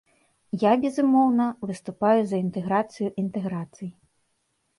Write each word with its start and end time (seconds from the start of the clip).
Я, 0.61 0.69
безумоўна, 0.85 1.45
выступаю 1.67 2.21
за 2.33 2.37
інтэграцыю 2.47 3.11
інтэграцый. 3.25 3.89